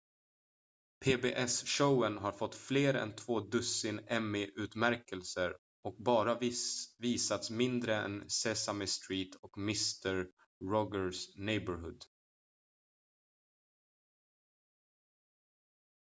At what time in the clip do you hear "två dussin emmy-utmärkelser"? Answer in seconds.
3.15-5.55